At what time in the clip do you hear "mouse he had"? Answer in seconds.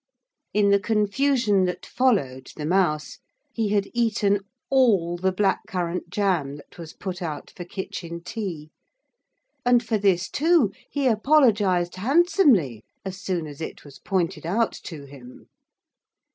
2.65-3.87